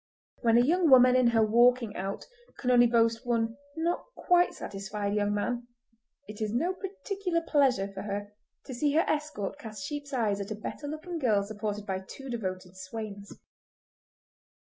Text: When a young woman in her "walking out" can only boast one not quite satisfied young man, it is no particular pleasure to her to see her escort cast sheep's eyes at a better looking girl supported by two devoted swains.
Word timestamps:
When 0.41 0.57
a 0.57 0.65
young 0.65 0.89
woman 0.89 1.15
in 1.15 1.27
her 1.27 1.45
"walking 1.45 1.95
out" 1.95 2.25
can 2.57 2.71
only 2.71 2.87
boast 2.87 3.23
one 3.23 3.55
not 3.77 4.03
quite 4.15 4.51
satisfied 4.55 5.13
young 5.13 5.31
man, 5.31 5.67
it 6.27 6.41
is 6.41 6.51
no 6.51 6.73
particular 6.73 7.41
pleasure 7.47 7.85
to 7.93 8.01
her 8.01 8.33
to 8.65 8.73
see 8.73 8.93
her 8.93 9.05
escort 9.07 9.59
cast 9.59 9.85
sheep's 9.85 10.11
eyes 10.11 10.41
at 10.41 10.49
a 10.49 10.55
better 10.55 10.87
looking 10.87 11.19
girl 11.19 11.43
supported 11.43 11.85
by 11.85 11.99
two 11.99 12.31
devoted 12.31 12.75
swains. 12.77 13.31